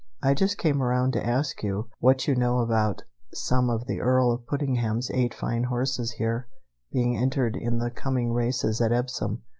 I 0.23 0.33
just 0.33 0.57
came 0.57 0.81
around 0.81 1.13
to 1.13 1.23
ask 1.23 1.61
you 1.61 1.87
what 1.99 2.27
you 2.27 2.33
know 2.33 2.57
about 2.57 3.03
some 3.35 3.69
of 3.69 3.85
the 3.85 4.01
Earl 4.01 4.31
of 4.31 4.47
Puddingham's 4.47 5.11
eight 5.11 5.31
fine 5.31 5.65
horses 5.65 6.13
here 6.13 6.47
being 6.91 7.15
entered 7.15 7.55
in 7.55 7.77
the 7.77 7.91
coming 7.91 8.33
races 8.33 8.81
at 8.81 8.91
Epsom. 8.91 9.43